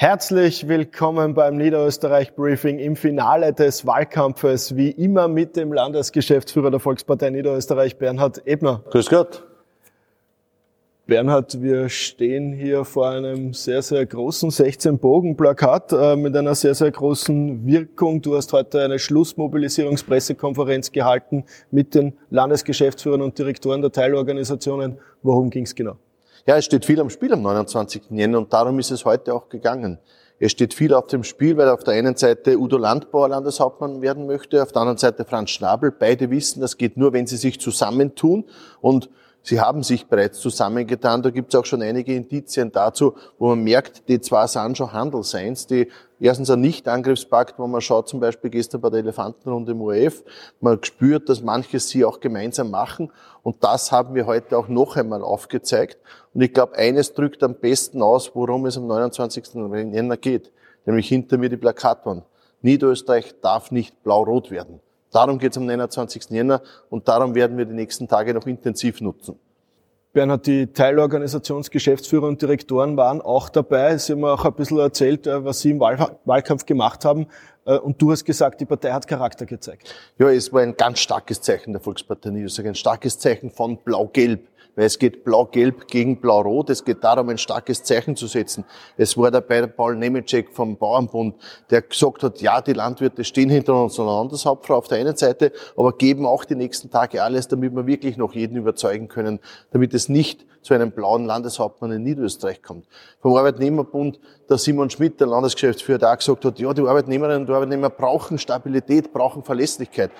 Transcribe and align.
Herzlich 0.00 0.68
willkommen 0.68 1.34
beim 1.34 1.56
Niederösterreich 1.56 2.36
Briefing 2.36 2.78
im 2.78 2.94
Finale 2.94 3.52
des 3.52 3.84
Wahlkampfes, 3.84 4.76
wie 4.76 4.92
immer 4.92 5.26
mit 5.26 5.56
dem 5.56 5.72
Landesgeschäftsführer 5.72 6.70
der 6.70 6.78
Volkspartei 6.78 7.30
Niederösterreich, 7.30 7.98
Bernhard 7.98 8.46
Ebner. 8.46 8.84
Grüß 8.90 9.10
Gott. 9.10 9.42
Bernhard, 11.08 11.60
wir 11.62 11.88
stehen 11.88 12.52
hier 12.52 12.84
vor 12.84 13.10
einem 13.10 13.52
sehr, 13.52 13.82
sehr 13.82 14.06
großen 14.06 14.50
16-Bogen-Plakat 14.50 15.92
äh, 15.92 16.14
mit 16.14 16.36
einer 16.36 16.54
sehr, 16.54 16.76
sehr 16.76 16.92
großen 16.92 17.66
Wirkung. 17.66 18.22
Du 18.22 18.36
hast 18.36 18.52
heute 18.52 18.84
eine 18.84 19.00
Schlussmobilisierungspressekonferenz 19.00 20.92
gehalten 20.92 21.42
mit 21.72 21.96
den 21.96 22.16
Landesgeschäftsführern 22.30 23.20
und 23.20 23.36
Direktoren 23.36 23.82
der 23.82 23.90
Teilorganisationen. 23.90 24.98
Worum 25.24 25.50
ging 25.50 25.64
es 25.64 25.74
genau? 25.74 25.96
Ja, 26.48 26.56
es 26.56 26.64
steht 26.64 26.86
viel 26.86 26.98
am 26.98 27.10
Spiel 27.10 27.30
am 27.34 27.42
29. 27.42 28.04
Jänner 28.08 28.38
und 28.38 28.50
darum 28.54 28.78
ist 28.78 28.90
es 28.90 29.04
heute 29.04 29.34
auch 29.34 29.50
gegangen. 29.50 29.98
Es 30.38 30.50
steht 30.52 30.72
viel 30.72 30.94
auf 30.94 31.06
dem 31.06 31.22
Spiel, 31.22 31.58
weil 31.58 31.68
auf 31.68 31.84
der 31.84 31.92
einen 31.92 32.16
Seite 32.16 32.58
Udo 32.58 32.78
Landbauer 32.78 33.28
Landeshauptmann 33.28 34.00
werden 34.00 34.26
möchte, 34.26 34.62
auf 34.62 34.72
der 34.72 34.80
anderen 34.80 34.96
Seite 34.96 35.26
Franz 35.26 35.50
Schnabel. 35.50 35.92
Beide 35.92 36.30
wissen, 36.30 36.62
das 36.62 36.78
geht 36.78 36.96
nur, 36.96 37.12
wenn 37.12 37.26
sie 37.26 37.36
sich 37.36 37.60
zusammentun 37.60 38.46
und 38.80 39.10
Sie 39.48 39.62
haben 39.62 39.82
sich 39.82 40.06
bereits 40.06 40.40
zusammengetan. 40.40 41.22
Da 41.22 41.30
gibt 41.30 41.54
es 41.54 41.58
auch 41.58 41.64
schon 41.64 41.80
einige 41.80 42.14
Indizien 42.14 42.70
dazu, 42.70 43.14
wo 43.38 43.48
man 43.48 43.64
merkt, 43.64 44.06
die 44.06 44.20
zwei 44.20 44.46
sind 44.46 44.76
schon 44.76 44.92
Handelseins, 44.92 45.66
die 45.66 45.88
erstens 46.20 46.50
ein 46.50 46.60
Nicht-Angriffspakt, 46.60 47.58
wo 47.58 47.66
man 47.66 47.80
schaut, 47.80 48.10
zum 48.10 48.20
Beispiel 48.20 48.50
gestern 48.50 48.82
bei 48.82 48.90
der 48.90 48.98
Elefantenrunde 48.98 49.72
im 49.72 49.80
ORF, 49.80 50.22
man 50.60 50.78
spürt, 50.84 51.30
dass 51.30 51.40
manches 51.40 51.88
sie 51.88 52.04
auch 52.04 52.20
gemeinsam 52.20 52.70
machen. 52.70 53.10
Und 53.42 53.64
das 53.64 53.90
haben 53.90 54.14
wir 54.14 54.26
heute 54.26 54.58
auch 54.58 54.68
noch 54.68 54.96
einmal 54.96 55.22
aufgezeigt. 55.22 55.96
Und 56.34 56.42
ich 56.42 56.52
glaube, 56.52 56.76
eines 56.76 57.14
drückt 57.14 57.42
am 57.42 57.54
besten 57.54 58.02
aus, 58.02 58.32
worum 58.34 58.66
es 58.66 58.76
am 58.76 58.86
29. 58.86 59.54
Jänner 59.54 60.18
geht. 60.18 60.52
Nämlich 60.84 61.08
hinter 61.08 61.38
mir 61.38 61.48
die 61.48 61.56
Plakatwand. 61.56 62.22
Niederösterreich 62.60 63.34
darf 63.40 63.70
nicht 63.70 64.02
blau-rot 64.02 64.50
werden. 64.50 64.82
Darum 65.12 65.38
geht 65.38 65.52
es 65.52 65.58
am 65.58 65.66
29. 65.66 66.30
Jänner 66.30 66.62
und 66.90 67.08
darum 67.08 67.34
werden 67.34 67.56
wir 67.56 67.64
die 67.64 67.74
nächsten 67.74 68.08
Tage 68.08 68.34
noch 68.34 68.46
intensiv 68.46 69.00
nutzen. 69.00 69.38
Bernhard, 70.12 70.46
die 70.46 70.72
Teilorganisationsgeschäftsführer 70.72 72.26
und 72.26 72.40
Direktoren 72.40 72.96
waren 72.96 73.20
auch 73.20 73.50
dabei. 73.50 73.98
Sie 73.98 74.14
haben 74.14 74.24
auch 74.24 74.44
ein 74.44 74.54
bisschen 74.54 74.78
erzählt, 74.78 75.26
äh, 75.26 75.44
was 75.44 75.60
Sie 75.60 75.70
im 75.70 75.80
Wahlkampf 75.80 76.64
gemacht 76.64 77.04
haben. 77.04 77.26
Äh, 77.68 77.78
und 77.78 78.00
du 78.00 78.10
hast 78.10 78.24
gesagt, 78.24 78.60
die 78.60 78.64
Partei 78.64 78.90
hat 78.90 79.06
Charakter 79.06 79.46
gezeigt. 79.46 79.94
Ja, 80.18 80.30
es 80.30 80.52
war 80.52 80.62
ein 80.62 80.76
ganz 80.76 80.98
starkes 81.00 81.40
Zeichen 81.40 81.72
der 81.72 81.80
Volkspartei 81.80 82.30
Niederösterreich, 82.30 82.68
ein 82.68 82.74
starkes 82.74 83.18
Zeichen 83.18 83.50
von 83.50 83.76
Blau-Gelb 83.76 84.40
weil 84.78 84.86
es 84.86 85.00
geht 85.00 85.24
blau-gelb 85.24 85.88
gegen 85.88 86.20
blau-rot. 86.20 86.70
Es 86.70 86.84
geht 86.84 87.02
darum, 87.02 87.30
ein 87.30 87.38
starkes 87.38 87.82
Zeichen 87.82 88.14
zu 88.14 88.28
setzen. 88.28 88.64
Es 88.96 89.18
war 89.18 89.32
dabei 89.32 89.62
der 89.62 89.66
Paul 89.66 89.96
Nemecek 89.96 90.54
vom 90.54 90.76
Bauernbund, 90.76 91.34
der 91.70 91.82
gesagt 91.82 92.22
hat, 92.22 92.40
ja, 92.40 92.60
die 92.60 92.74
Landwirte 92.74 93.24
stehen 93.24 93.50
hinter 93.50 93.82
unserer 93.82 94.18
Landeshauptfrau 94.18 94.76
auf 94.76 94.86
der 94.86 94.98
einen 94.98 95.16
Seite, 95.16 95.50
aber 95.76 95.94
geben 95.94 96.26
auch 96.26 96.44
die 96.44 96.54
nächsten 96.54 96.90
Tage 96.90 97.24
alles, 97.24 97.48
damit 97.48 97.74
wir 97.74 97.88
wirklich 97.88 98.16
noch 98.16 98.34
jeden 98.34 98.56
überzeugen 98.56 99.08
können, 99.08 99.40
damit 99.72 99.94
es 99.94 100.08
nicht 100.08 100.46
zu 100.62 100.74
einem 100.74 100.92
blauen 100.92 101.24
Landeshauptmann 101.24 101.90
in 101.90 102.04
Niederösterreich 102.04 102.62
kommt. 102.62 102.86
Vom 103.20 103.34
Arbeitnehmerbund, 103.34 104.20
der 104.48 104.58
Simon 104.58 104.90
Schmidt, 104.90 105.18
der 105.18 105.26
Landesgeschäftsführer, 105.26 105.98
der 105.98 106.12
auch 106.12 106.18
gesagt 106.18 106.44
hat, 106.44 106.58
ja, 106.60 106.72
die 106.72 106.82
Arbeitnehmerinnen 106.82 107.42
und 107.42 107.50
Arbeitnehmer 107.58 107.90
brauchen 107.90 108.38
Stabilität, 108.38 109.12
brauchen 109.12 109.42
Verlässlichkeit. 109.42 110.12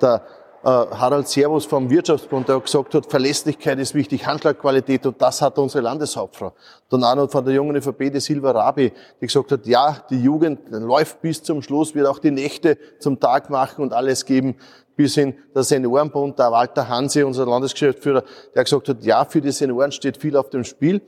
Der 0.00 0.22
äh, 0.62 0.68
Harald 0.68 1.28
Servus 1.28 1.66
vom 1.66 1.90
Wirtschaftsbund, 1.90 2.48
der 2.48 2.60
gesagt 2.60 2.94
hat, 2.94 3.06
Verlässlichkeit 3.06 3.80
ist 3.80 3.94
wichtig, 3.94 4.26
Handschlagqualität 4.26 5.04
und 5.06 5.20
das 5.20 5.42
hat 5.42 5.58
unsere 5.58 5.82
Landeshauptfrau. 5.82 6.52
Dann 6.88 7.02
auch 7.02 7.16
noch 7.16 7.30
von 7.30 7.44
der 7.44 7.54
jungen 7.54 7.74
ÖVP, 7.76 8.12
die 8.12 8.20
Silva 8.20 8.52
Rabi, 8.52 8.92
die 9.20 9.26
gesagt 9.26 9.50
hat, 9.50 9.66
ja, 9.66 9.96
die 10.08 10.22
Jugend 10.22 10.60
läuft 10.70 11.20
bis 11.20 11.42
zum 11.42 11.62
Schluss, 11.62 11.96
wird 11.96 12.06
auch 12.06 12.20
die 12.20 12.30
Nächte 12.30 12.78
zum 13.00 13.18
Tag 13.18 13.50
machen 13.50 13.82
und 13.82 13.92
alles 13.92 14.24
geben, 14.24 14.54
bis 14.96 15.16
hin 15.16 15.34
der 15.52 15.64
Seniorenbund, 15.64 16.38
der 16.38 16.52
Walter 16.52 16.88
Hanse, 16.88 17.26
unser 17.26 17.44
Landesgeschäftsführer, 17.44 18.22
der 18.54 18.62
gesagt 18.62 18.88
hat, 18.88 19.02
ja, 19.02 19.24
für 19.24 19.40
die 19.40 19.50
Senioren 19.50 19.90
steht 19.90 20.16
viel 20.16 20.36
auf 20.36 20.50
dem 20.50 20.62
Spiel. 20.62 21.02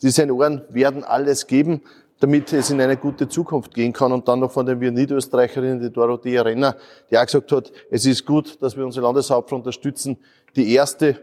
Die 0.00 0.10
Senioren 0.10 0.62
werden 0.70 1.04
alles 1.04 1.46
geben 1.48 1.82
damit 2.22 2.52
es 2.52 2.70
in 2.70 2.80
eine 2.80 2.96
gute 2.96 3.28
Zukunft 3.28 3.74
gehen 3.74 3.92
kann. 3.92 4.12
Und 4.12 4.28
dann 4.28 4.38
noch 4.38 4.52
von 4.52 4.64
den 4.64 4.80
wir 4.80 4.92
Niederösterreicherinnen, 4.92 5.80
die 5.80 5.90
Dorothea 5.90 6.42
Renner, 6.42 6.76
die 7.10 7.18
auch 7.18 7.26
gesagt 7.26 7.50
hat, 7.50 7.72
es 7.90 8.06
ist 8.06 8.24
gut, 8.24 8.62
dass 8.62 8.76
wir 8.76 8.84
unsere 8.84 9.04
Landeshauptfrau 9.06 9.56
unterstützen. 9.56 10.16
Die 10.54 10.72
erste 10.72 11.20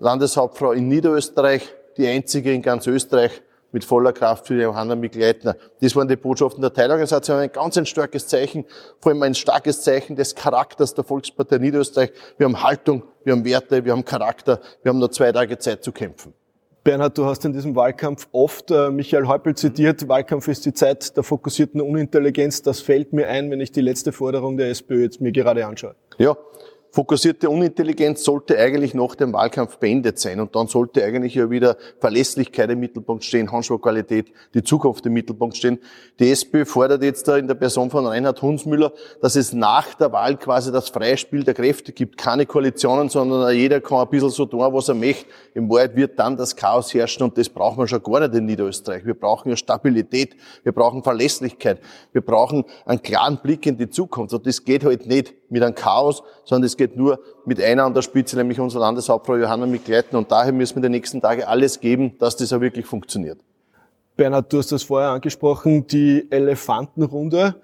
Landeshauptfrau 0.00 0.72
in 0.72 0.88
Niederösterreich, 0.88 1.66
die 1.96 2.06
einzige 2.06 2.52
in 2.52 2.60
ganz 2.60 2.86
Österreich 2.86 3.40
mit 3.72 3.86
voller 3.86 4.12
Kraft 4.12 4.46
für 4.46 4.60
Johanna 4.60 4.96
Mikleitner. 4.96 5.56
Das 5.80 5.96
waren 5.96 6.08
die 6.08 6.16
Botschaften 6.16 6.60
der 6.60 6.74
Teilorganisation. 6.74 7.38
Ein 7.38 7.50
ganz 7.50 7.78
ein 7.78 7.86
starkes 7.86 8.26
Zeichen, 8.28 8.66
vor 9.00 9.12
allem 9.12 9.22
ein 9.22 9.34
starkes 9.34 9.80
Zeichen 9.80 10.14
des 10.14 10.34
Charakters 10.34 10.92
der 10.92 11.04
Volkspartei 11.04 11.56
Niederösterreich. 11.56 12.12
Wir 12.36 12.44
haben 12.44 12.62
Haltung, 12.62 13.02
wir 13.24 13.32
haben 13.32 13.46
Werte, 13.46 13.82
wir 13.82 13.92
haben 13.92 14.04
Charakter, 14.04 14.60
wir 14.82 14.90
haben 14.90 14.98
nur 14.98 15.10
zwei 15.10 15.32
Tage 15.32 15.56
Zeit 15.56 15.82
zu 15.82 15.90
kämpfen. 15.90 16.34
Bernhard, 16.84 17.16
du 17.16 17.24
hast 17.24 17.42
in 17.46 17.54
diesem 17.54 17.74
Wahlkampf 17.74 18.28
oft 18.32 18.70
äh, 18.70 18.90
Michael 18.90 19.26
Häupl 19.26 19.54
zitiert, 19.54 20.06
Wahlkampf 20.06 20.48
ist 20.48 20.66
die 20.66 20.74
Zeit 20.74 21.16
der 21.16 21.22
fokussierten 21.22 21.80
Unintelligenz. 21.80 22.60
Das 22.60 22.80
fällt 22.80 23.14
mir 23.14 23.26
ein, 23.26 23.50
wenn 23.50 23.60
ich 23.60 23.72
die 23.72 23.80
letzte 23.80 24.12
Forderung 24.12 24.58
der 24.58 24.68
SPÖ 24.68 25.02
jetzt 25.02 25.18
mir 25.22 25.32
gerade 25.32 25.66
anschaue. 25.66 25.94
Ja, 26.18 26.36
Fokussierte 26.94 27.50
Unintelligenz 27.50 28.22
sollte 28.22 28.56
eigentlich 28.56 28.94
nach 28.94 29.16
dem 29.16 29.32
Wahlkampf 29.32 29.78
beendet 29.78 30.20
sein 30.20 30.38
und 30.38 30.54
dann 30.54 30.68
sollte 30.68 31.02
eigentlich 31.02 31.34
ja 31.34 31.50
wieder 31.50 31.76
Verlässlichkeit 31.98 32.70
im 32.70 32.78
Mittelpunkt 32.78 33.24
stehen, 33.24 33.50
Handschuhqualität, 33.50 34.32
die 34.54 34.62
Zukunft 34.62 35.04
im 35.04 35.12
Mittelpunkt 35.14 35.56
stehen. 35.56 35.80
Die 36.20 36.30
SPÖ 36.30 36.64
fordert 36.64 37.02
jetzt 37.02 37.26
da 37.26 37.36
in 37.36 37.48
der 37.48 37.56
Person 37.56 37.90
von 37.90 38.06
Reinhard 38.06 38.40
Hunsmüller, 38.40 38.92
dass 39.20 39.34
es 39.34 39.52
nach 39.52 39.94
der 39.94 40.12
Wahl 40.12 40.36
quasi 40.36 40.70
das 40.70 40.88
freie 40.88 41.16
Spiel 41.16 41.42
der 41.42 41.54
Kräfte 41.54 41.90
gibt, 41.90 42.16
keine 42.16 42.46
Koalitionen, 42.46 43.08
sondern 43.08 43.52
jeder 43.52 43.80
kann 43.80 43.98
ein 43.98 44.08
bisschen 44.08 44.30
so 44.30 44.46
tun, 44.46 44.60
was 44.60 44.86
er 44.86 44.94
möchte. 44.94 45.26
Im 45.54 45.68
Wahrheit 45.68 45.96
wird 45.96 46.16
dann 46.20 46.36
das 46.36 46.54
Chaos 46.54 46.94
herrschen 46.94 47.24
und 47.24 47.36
das 47.36 47.48
brauchen 47.48 47.78
wir 47.78 47.88
schon 47.88 48.04
gar 48.04 48.20
nicht 48.20 48.36
in 48.36 48.46
Niederösterreich. 48.46 49.04
Wir 49.04 49.14
brauchen 49.14 49.48
ja 49.48 49.56
Stabilität, 49.56 50.36
wir 50.62 50.70
brauchen 50.70 51.02
Verlässlichkeit, 51.02 51.80
wir 52.12 52.20
brauchen 52.20 52.62
einen 52.86 53.02
klaren 53.02 53.38
Blick 53.38 53.66
in 53.66 53.76
die 53.76 53.90
Zukunft 53.90 54.32
und 54.32 54.46
das 54.46 54.62
geht 54.62 54.84
halt 54.84 55.08
nicht 55.08 55.34
mit 55.54 55.62
einem 55.62 55.76
Chaos, 55.76 56.22
sondern 56.44 56.66
es 56.66 56.76
geht 56.76 56.96
nur 56.96 57.20
mit 57.46 57.62
einer 57.62 57.84
an 57.84 57.94
der 57.94 58.02
Spitze, 58.02 58.36
nämlich 58.36 58.58
unserer 58.58 58.82
Landeshauptfrau 58.82 59.36
Johanna 59.36 59.66
Mikleiten. 59.66 60.16
Und 60.16 60.30
daher 60.32 60.52
müssen 60.52 60.74
wir 60.74 60.82
die 60.82 60.88
nächsten 60.88 61.20
Tage 61.20 61.46
alles 61.46 61.78
geben, 61.78 62.18
dass 62.18 62.36
das 62.36 62.52
auch 62.52 62.60
wirklich 62.60 62.86
funktioniert. 62.86 63.38
Bernhard, 64.16 64.52
du 64.52 64.58
hast 64.58 64.72
das 64.72 64.82
vorher 64.82 65.10
angesprochen, 65.10 65.86
die 65.86 66.26
Elefantenrunde. 66.30 67.54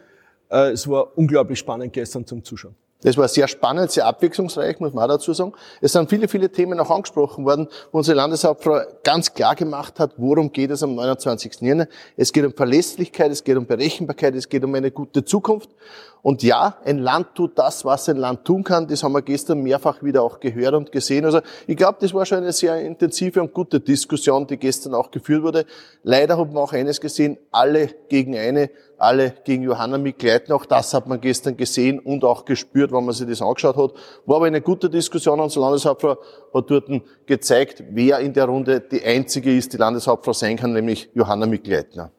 Äh, 0.50 0.70
es 0.70 0.88
war 0.88 1.18
unglaublich 1.18 1.58
spannend 1.58 1.92
gestern 1.92 2.24
zum 2.24 2.44
Zuschauen. 2.44 2.76
Das 3.02 3.16
war 3.16 3.28
sehr 3.28 3.48
spannend, 3.48 3.90
sehr 3.90 4.04
abwechslungsreich, 4.06 4.78
muss 4.78 4.92
man 4.92 5.04
auch 5.04 5.14
dazu 5.14 5.32
sagen. 5.32 5.54
Es 5.80 5.92
sind 5.92 6.10
viele, 6.10 6.28
viele 6.28 6.50
Themen 6.50 6.78
auch 6.80 6.90
angesprochen 6.90 7.44
worden, 7.46 7.66
wo 7.92 7.98
unsere 7.98 8.16
Landeshauptfrau 8.16 8.82
ganz 9.02 9.32
klar 9.32 9.54
gemacht 9.54 9.98
hat, 9.98 10.12
worum 10.18 10.52
geht 10.52 10.70
es 10.70 10.82
am 10.82 10.94
29. 10.94 11.62
Jänner. 11.62 11.88
Es 12.16 12.32
geht 12.32 12.44
um 12.44 12.52
Verlässlichkeit, 12.52 13.32
es 13.32 13.42
geht 13.42 13.56
um 13.56 13.66
Berechenbarkeit, 13.66 14.34
es 14.34 14.48
geht 14.48 14.64
um 14.64 14.74
eine 14.74 14.90
gute 14.90 15.24
Zukunft. 15.24 15.70
Und 16.22 16.42
ja, 16.42 16.76
ein 16.84 16.98
Land 16.98 17.34
tut 17.34 17.58
das, 17.58 17.84
was 17.84 18.08
ein 18.08 18.16
Land 18.16 18.44
tun 18.44 18.62
kann. 18.62 18.86
Das 18.86 19.02
haben 19.02 19.12
wir 19.12 19.22
gestern 19.22 19.62
mehrfach 19.62 20.02
wieder 20.02 20.22
auch 20.22 20.38
gehört 20.38 20.74
und 20.74 20.92
gesehen. 20.92 21.24
Also 21.24 21.40
ich 21.66 21.76
glaube, 21.76 21.98
das 22.00 22.12
war 22.12 22.26
schon 22.26 22.38
eine 22.38 22.52
sehr 22.52 22.80
intensive 22.80 23.40
und 23.40 23.54
gute 23.54 23.80
Diskussion, 23.80 24.46
die 24.46 24.58
gestern 24.58 24.94
auch 24.94 25.10
geführt 25.10 25.42
wurde. 25.42 25.64
Leider 26.02 26.36
haben 26.36 26.52
wir 26.52 26.60
auch 26.60 26.72
eines 26.72 27.00
gesehen, 27.00 27.38
alle 27.50 27.88
gegen 28.08 28.36
eine, 28.36 28.70
alle 28.98 29.32
gegen 29.44 29.62
Johanna 29.62 29.96
Mikleiten. 29.96 30.52
Auch 30.52 30.66
das 30.66 30.92
hat 30.92 31.06
man 31.06 31.20
gestern 31.20 31.56
gesehen 31.56 31.98
und 31.98 32.22
auch 32.24 32.44
gespürt, 32.44 32.92
wenn 32.92 33.04
man 33.04 33.14
sich 33.14 33.26
das 33.26 33.40
angeschaut 33.40 33.76
hat. 33.76 33.92
War 34.26 34.36
aber 34.36 34.46
eine 34.46 34.60
gute 34.60 34.90
Diskussion. 34.90 35.40
Unsere 35.40 35.64
Landeshauptfrau 35.64 36.18
hat 36.52 36.70
dort 36.70 36.90
gezeigt, 37.24 37.82
wer 37.90 38.18
in 38.18 38.34
der 38.34 38.44
Runde 38.44 38.80
die 38.80 39.02
einzige 39.02 39.56
ist, 39.56 39.72
die 39.72 39.78
Landeshauptfrau 39.78 40.34
sein 40.34 40.56
kann, 40.56 40.74
nämlich 40.74 41.08
Johanna 41.14 41.46
Mikleitner. 41.46 42.10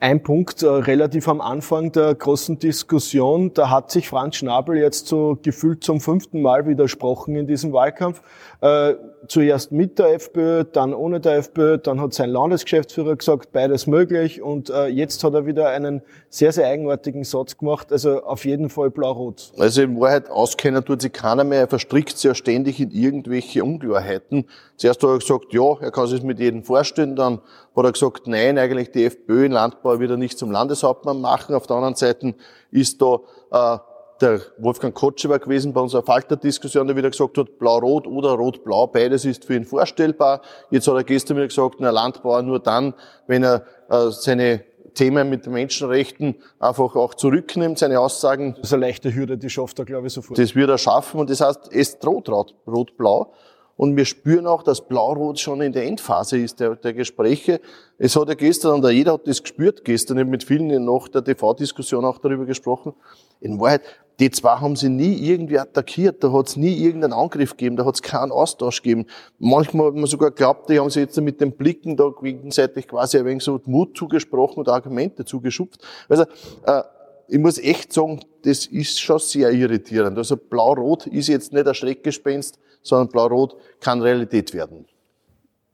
Ein 0.00 0.22
Punkt 0.22 0.62
äh, 0.62 0.68
relativ 0.68 1.26
am 1.26 1.40
Anfang 1.40 1.90
der 1.90 2.14
großen 2.14 2.60
Diskussion, 2.60 3.52
da 3.52 3.68
hat 3.68 3.90
sich 3.90 4.08
Franz 4.08 4.36
Schnabel 4.36 4.76
jetzt 4.76 5.08
so 5.08 5.36
gefühlt 5.42 5.82
zum 5.82 6.00
fünften 6.00 6.40
Mal 6.40 6.68
widersprochen 6.68 7.34
in 7.34 7.48
diesem 7.48 7.72
Wahlkampf. 7.72 8.22
Äh, 8.60 8.94
zuerst 9.26 9.72
mit 9.72 9.98
der 9.98 10.14
FPÖ, 10.14 10.64
dann 10.64 10.94
ohne 10.94 11.20
der 11.20 11.36
FPÖ, 11.38 11.78
dann 11.78 12.00
hat 12.00 12.14
sein 12.14 12.30
Landesgeschäftsführer 12.30 13.16
gesagt, 13.16 13.52
beides 13.52 13.86
möglich 13.86 14.40
und 14.42 14.70
äh, 14.70 14.86
jetzt 14.86 15.24
hat 15.24 15.34
er 15.34 15.46
wieder 15.46 15.68
einen 15.68 16.02
sehr, 16.28 16.52
sehr 16.52 16.68
eigenartigen 16.68 17.24
Satz 17.24 17.56
gemacht, 17.56 17.92
also 17.92 18.22
auf 18.22 18.44
jeden 18.44 18.70
Fall 18.70 18.90
blau-rot. 18.90 19.52
Also 19.58 19.82
in 19.82 19.98
Wahrheit 20.00 20.30
auskennen 20.30 20.84
tut 20.84 21.02
sich 21.02 21.12
keiner 21.12 21.44
mehr, 21.44 21.60
er 21.60 21.68
verstrickt 21.68 22.16
sich 22.16 22.24
ja 22.24 22.34
ständig 22.34 22.80
in 22.80 22.90
irgendwelche 22.90 23.64
Unklarheiten. 23.64 24.46
Zuerst 24.76 25.02
hat 25.02 25.10
er 25.10 25.18
gesagt, 25.18 25.52
ja, 25.52 25.80
er 25.80 25.90
kann 25.90 26.06
sich 26.06 26.22
mit 26.22 26.38
jedem 26.38 26.62
vorstellen, 26.62 27.16
dann 27.16 27.40
hat 27.74 27.84
er 27.84 27.92
gesagt, 27.92 28.26
nein, 28.26 28.58
eigentlich 28.58 28.92
die 28.92 29.04
FPÖ 29.04 29.46
in 29.46 29.52
Landbau 29.52 30.00
wieder 30.00 30.16
nicht 30.16 30.38
zum 30.38 30.50
Landeshauptmann 30.50 31.20
machen. 31.20 31.54
Auf 31.54 31.66
der 31.66 31.76
anderen 31.76 31.94
Seite 31.94 32.34
ist 32.70 33.02
da 33.02 33.20
äh, 33.50 33.78
der 34.20 34.40
Wolfgang 34.58 34.94
Kotschewer 34.94 35.38
gewesen 35.38 35.72
bei 35.72 35.80
unserer 35.80 36.02
Falter-Diskussion, 36.02 36.86
der 36.86 36.96
wieder 36.96 37.10
gesagt 37.10 37.38
hat, 37.38 37.58
blau-rot 37.58 38.06
oder 38.06 38.30
rot-blau, 38.30 38.86
beides 38.86 39.24
ist 39.24 39.44
für 39.44 39.54
ihn 39.54 39.64
vorstellbar. 39.64 40.42
Jetzt 40.70 40.88
hat 40.88 40.94
er 40.94 41.04
gestern 41.04 41.36
wieder 41.36 41.48
gesagt, 41.48 41.76
na, 41.78 41.90
Landbauer 41.90 42.42
nur 42.42 42.60
dann, 42.60 42.94
wenn 43.26 43.44
er 43.44 43.64
äh, 43.88 44.10
seine 44.10 44.64
Themen 44.94 45.30
mit 45.30 45.46
Menschenrechten 45.46 46.36
einfach 46.58 46.96
auch 46.96 47.14
zurücknimmt, 47.14 47.78
seine 47.78 48.00
Aussagen. 48.00 48.54
Das 48.54 48.68
ist 48.68 48.72
eine 48.72 48.86
leichte 48.86 49.14
Hürde, 49.14 49.38
die 49.38 49.48
schafft 49.48 49.78
er, 49.78 49.84
glaube 49.84 50.08
ich, 50.08 50.12
sofort. 50.12 50.38
Das 50.38 50.54
wird 50.54 50.70
er 50.70 50.78
schaffen 50.78 51.20
und 51.20 51.30
das 51.30 51.40
heißt, 51.40 51.70
es 51.72 51.98
droht 51.98 52.28
rot-blau. 52.28 53.32
Und 53.76 53.96
wir 53.96 54.06
spüren 54.06 54.48
auch, 54.48 54.64
dass 54.64 54.88
Blau-Rot 54.88 55.38
schon 55.38 55.60
in 55.60 55.72
der 55.72 55.84
Endphase 55.84 56.36
ist 56.36 56.58
der, 56.58 56.74
der 56.74 56.94
Gespräche. 56.94 57.60
Es 57.96 58.16
hat 58.16 58.26
ja 58.26 58.34
gestern, 58.34 58.74
und 58.82 58.90
jeder 58.90 59.12
hat 59.12 59.28
das 59.28 59.40
gespürt 59.40 59.84
gestern, 59.84 60.16
ich 60.16 60.22
habe 60.22 60.30
mit 60.30 60.42
vielen 60.42 60.84
nach 60.84 61.06
der 61.06 61.22
TV-Diskussion 61.22 62.04
auch 62.04 62.18
darüber 62.18 62.44
gesprochen. 62.44 62.92
In 63.40 63.60
Wahrheit, 63.60 63.82
die 64.18 64.30
zwei 64.30 64.56
haben 64.56 64.74
sie 64.74 64.88
nie 64.88 65.14
irgendwie 65.14 65.58
attackiert, 65.58 66.24
da 66.24 66.32
hat 66.32 66.48
es 66.48 66.56
nie 66.56 66.76
irgendeinen 66.76 67.12
Angriff 67.12 67.52
gegeben, 67.52 67.76
da 67.76 67.84
hat 67.84 67.94
es 67.94 68.02
keinen 68.02 68.32
Austausch 68.32 68.82
gegeben. 68.82 69.06
Manchmal 69.38 69.88
hat 69.88 69.94
man 69.94 70.06
sogar 70.06 70.30
geglaubt, 70.30 70.68
die 70.68 70.80
haben 70.80 70.90
sich 70.90 71.02
jetzt 71.02 71.20
mit 71.20 71.40
den 71.40 71.52
Blicken 71.52 71.96
da 71.96 72.10
gegenseitig 72.20 72.88
quasi 72.88 73.18
ein 73.18 73.24
wenig 73.24 73.44
so 73.44 73.60
Mut 73.66 73.96
zugesprochen 73.96 74.58
und 74.58 74.68
Argumente 74.68 75.24
zugeschupft. 75.24 75.86
Also, 76.08 76.24
äh, 76.64 76.82
ich 77.28 77.38
muss 77.38 77.58
echt 77.58 77.92
sagen, 77.92 78.20
das 78.42 78.66
ist 78.66 79.00
schon 79.00 79.18
sehr 79.18 79.50
irritierend. 79.50 80.16
Also 80.16 80.36
Blau-Rot 80.36 81.06
ist 81.06 81.28
jetzt 81.28 81.52
nicht 81.52 81.66
ein 81.66 81.74
Schreckgespenst, 81.74 82.58
sondern 82.82 83.08
Blau-Rot 83.08 83.56
kann 83.80 84.00
Realität 84.00 84.54
werden. 84.54 84.86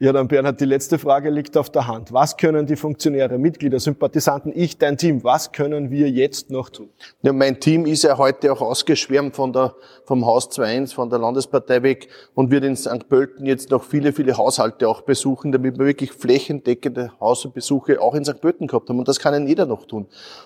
Ja, 0.04 0.12
dann 0.12 0.28
Bernhard, 0.28 0.60
die 0.60 0.66
letzte 0.66 0.98
Frage 0.98 1.30
liegt 1.30 1.56
auf 1.56 1.70
der 1.70 1.86
Hand. 1.86 2.12
Was 2.12 2.36
können 2.36 2.66
die 2.66 2.76
Funktionäre, 2.76 3.38
Mitglieder, 3.38 3.80
Sympathisanten, 3.80 4.52
ich, 4.54 4.76
dein 4.76 4.98
Team, 4.98 5.24
was 5.24 5.50
können 5.50 5.90
wir 5.90 6.10
jetzt 6.10 6.50
noch 6.50 6.68
tun? 6.68 6.90
Ja, 7.22 7.32
mein 7.32 7.58
Team 7.58 7.86
ist 7.86 8.02
ja 8.02 8.18
heute 8.18 8.52
auch 8.52 8.60
ausgeschwärmt 8.60 9.34
von 9.34 9.54
der, 9.54 9.74
vom 10.04 10.26
Haus 10.26 10.50
2.1, 10.50 10.92
von 10.92 11.08
der 11.08 11.20
Landespartei 11.20 11.82
weg 11.82 12.08
und 12.34 12.50
wird 12.50 12.64
in 12.64 12.76
St. 12.76 13.08
Pölten 13.08 13.46
jetzt 13.46 13.70
noch 13.70 13.82
viele, 13.82 14.12
viele 14.12 14.36
Haushalte 14.36 14.86
auch 14.90 15.00
besuchen, 15.00 15.52
damit 15.52 15.78
wir 15.78 15.86
wirklich 15.86 16.12
flächendeckende 16.12 17.12
Hausbesuche 17.18 17.98
auch 17.98 18.14
in 18.14 18.26
St. 18.26 18.42
Pölten 18.42 18.66
gehabt 18.66 18.90
haben. 18.90 18.98
Und 18.98 19.08
das 19.08 19.18
kann 19.18 19.32
ja 19.32 19.40
jeder 19.40 19.64
noch 19.64 19.86
tun. 19.86 20.04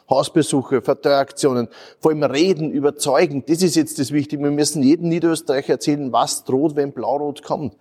Hausbesuche, 0.08 0.82
Verteueraktionen, 0.82 1.66
vor 1.98 2.12
allem 2.12 2.22
reden, 2.22 2.70
überzeugen, 2.70 3.42
das 3.44 3.60
ist 3.62 3.74
jetzt 3.74 3.98
das 3.98 4.12
Wichtige. 4.12 4.40
Wir 4.40 4.52
müssen 4.52 4.84
jedem 4.84 5.08
Niederösterreicher 5.08 5.72
erzählen, 5.72 6.12
was 6.12 6.44
droht, 6.44 6.76
wenn 6.76 6.92
Blau-Rot 6.92 7.42
kommt. 7.42 7.76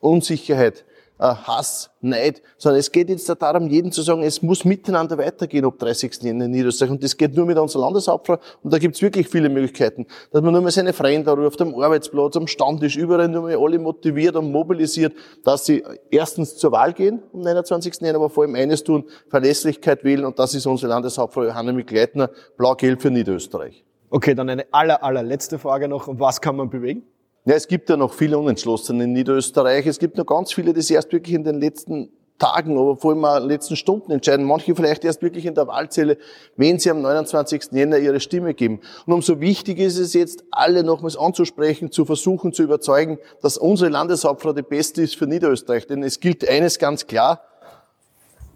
Unsicherheit 0.00 0.84
Hass, 1.18 1.90
Neid, 2.00 2.42
sondern 2.58 2.80
es 2.80 2.90
geht 2.90 3.08
jetzt 3.08 3.28
darum, 3.40 3.68
jedem 3.68 3.92
zu 3.92 4.02
sagen, 4.02 4.22
es 4.22 4.42
muss 4.42 4.64
miteinander 4.64 5.16
weitergehen 5.16 5.64
ab 5.64 5.78
30. 5.78 6.22
Jänner 6.22 6.46
in 6.46 6.50
Niederösterreich. 6.50 6.90
Und 6.90 7.04
das 7.04 7.16
geht 7.16 7.36
nur 7.36 7.46
mit 7.46 7.56
unserer 7.56 7.82
Landeshauptfrau. 7.82 8.38
Und 8.62 8.72
da 8.72 8.78
gibt's 8.78 9.00
wirklich 9.00 9.28
viele 9.28 9.48
Möglichkeiten, 9.48 10.06
dass 10.32 10.42
man 10.42 10.52
nur 10.52 10.60
mal 10.60 10.70
seine 10.70 10.92
Freunde 10.92 11.30
ruft, 11.30 11.60
am 11.62 11.74
Arbeitsplatz, 11.74 12.36
am 12.36 12.46
Stammtisch, 12.46 12.96
überall 12.96 13.28
nur 13.28 13.42
mal 13.42 13.56
alle 13.56 13.78
motiviert 13.78 14.34
und 14.36 14.50
mobilisiert, 14.50 15.14
dass 15.44 15.66
sie 15.66 15.84
erstens 16.10 16.56
zur 16.56 16.72
Wahl 16.72 16.92
gehen 16.92 17.22
am 17.32 17.40
29. 17.40 18.00
Jänner, 18.00 18.16
aber 18.16 18.28
vor 18.28 18.44
allem 18.44 18.56
eines 18.56 18.82
tun, 18.82 19.04
Verlässlichkeit 19.28 20.02
wählen. 20.02 20.24
Und 20.24 20.38
das 20.38 20.54
ist 20.54 20.66
unsere 20.66 20.90
Landeshauptfrau 20.90 21.44
Johanna 21.44 21.72
Mikleitner, 21.72 22.30
Blau-Gelb 22.56 23.00
für 23.00 23.10
Niederösterreich. 23.10 23.84
Okay, 24.10 24.34
dann 24.34 24.48
eine 24.48 24.66
aller, 24.72 25.02
allerletzte 25.02 25.58
Frage 25.58 25.88
noch. 25.88 26.08
Was 26.08 26.40
kann 26.40 26.56
man 26.56 26.70
bewegen? 26.70 27.04
Ja, 27.46 27.54
es 27.54 27.68
gibt 27.68 27.90
ja 27.90 27.96
noch 27.96 28.14
viele 28.14 28.38
Unentschlossene 28.38 29.04
in 29.04 29.12
Niederösterreich. 29.12 29.86
Es 29.86 29.98
gibt 29.98 30.16
noch 30.16 30.24
ganz 30.24 30.52
viele, 30.52 30.72
die 30.72 30.80
sich 30.80 30.96
erst 30.96 31.12
wirklich 31.12 31.34
in 31.34 31.44
den 31.44 31.60
letzten 31.60 32.10
Tagen, 32.38 32.78
aber 32.78 32.96
vor 32.96 33.12
allem 33.12 33.24
in 33.24 33.42
den 33.42 33.48
letzten 33.50 33.76
Stunden 33.76 34.12
entscheiden. 34.12 34.46
Manche 34.46 34.74
vielleicht 34.74 35.04
erst 35.04 35.20
wirklich 35.20 35.44
in 35.44 35.54
der 35.54 35.66
Wahlzelle, 35.66 36.16
wenn 36.56 36.78
sie 36.78 36.90
am 36.90 37.02
29. 37.02 37.72
Jänner 37.72 37.98
ihre 37.98 38.18
Stimme 38.18 38.54
geben. 38.54 38.80
Und 39.04 39.12
umso 39.12 39.40
wichtig 39.40 39.78
ist 39.78 39.98
es 39.98 40.14
jetzt, 40.14 40.42
alle 40.50 40.82
nochmals 40.82 41.18
anzusprechen, 41.18 41.92
zu 41.92 42.06
versuchen, 42.06 42.54
zu 42.54 42.62
überzeugen, 42.62 43.18
dass 43.42 43.58
unsere 43.58 43.90
Landeshauptfrau 43.90 44.54
die 44.54 44.62
beste 44.62 45.02
ist 45.02 45.16
für 45.16 45.26
Niederösterreich. 45.26 45.86
Denn 45.86 46.02
es 46.02 46.20
gilt 46.20 46.48
eines 46.48 46.78
ganz 46.78 47.06
klar, 47.06 47.42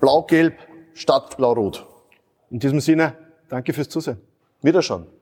blau-gelb 0.01 0.55
statt 0.95 1.37
blau-rot. 1.37 1.87
In 2.51 2.59
diesem 2.59 2.81
Sinne, 2.81 3.15
danke 3.51 3.75
fürs 3.75 3.91
Zusehen. 3.91 4.19
Wiederschauen. 4.63 5.18